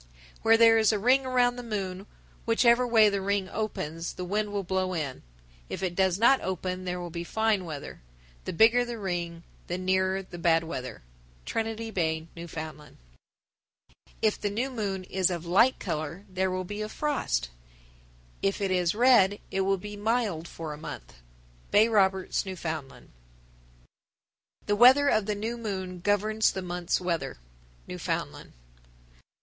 _997. 0.03 0.41
Where 0.43 0.57
there 0.57 0.77
is 0.79 0.91
a 0.91 0.97
ring 0.97 1.25
around 1.27 1.57
the 1.57 1.61
moon, 1.61 2.07
whichever 2.47 2.87
way 2.87 3.07
the 3.07 3.21
ring 3.21 3.47
opens; 3.49 4.13
the 4.13 4.25
wind 4.25 4.51
will 4.51 4.63
blow 4.63 4.95
in. 4.95 5.21
If 5.69 5.83
it 5.83 5.93
does 5.93 6.17
not 6.17 6.41
open 6.41 6.85
there 6.85 6.99
will 6.99 7.11
be 7.11 7.23
fine 7.23 7.65
weather. 7.65 8.01
The 8.45 8.51
bigger 8.53 8.83
the 8.83 8.97
ring 8.97 9.43
the 9.67 9.77
nearer 9.77 10.23
the 10.23 10.39
bad 10.39 10.63
weather. 10.63 11.03
Trinity 11.45 11.91
Bay, 11.91 12.27
N.F. 12.35 12.55
998. 12.55 12.97
If 14.23 14.41
the 14.41 14.49
new 14.49 14.71
moon 14.71 15.03
is 15.03 15.29
of 15.29 15.45
light 15.45 15.77
color, 15.79 16.25
there 16.27 16.49
will 16.49 16.63
be 16.63 16.81
a 16.81 16.89
frost; 16.89 17.49
if 18.41 18.59
it 18.59 18.71
is 18.71 18.95
red, 18.95 19.39
it 19.51 19.61
will 19.61 19.77
be 19.77 19.95
mild 19.95 20.47
for 20.47 20.73
a 20.73 20.79
month. 20.81 21.13
Bay 21.69 21.87
Roberts, 21.87 22.43
N.F. 22.43 22.65
999. 22.65 23.11
The 24.65 24.75
weather 24.75 25.09
of 25.09 25.27
the 25.27 25.35
new 25.35 25.59
moon 25.59 25.99
governs 25.99 26.51
the 26.53 26.63
month's 26.63 26.99
weather. 26.99 27.37
_Newfoundland. 27.87 28.53